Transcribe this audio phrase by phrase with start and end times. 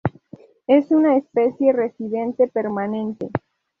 [0.65, 3.29] Es una especie residente permanente.